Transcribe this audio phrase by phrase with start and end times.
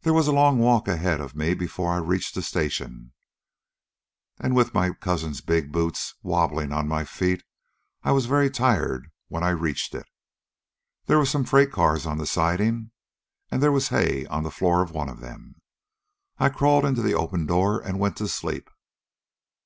[0.00, 3.12] "There was a long walk ahead of me before I reached the station,
[4.40, 7.44] and with my cousin's big boots wobbling on my feet
[8.02, 10.06] I was very tired when I reached it.
[11.04, 12.92] There were some freight cars on the siding,
[13.50, 15.56] and there was hay on the floor of one of them.
[16.38, 18.70] I crawled into the open door and went to sleep.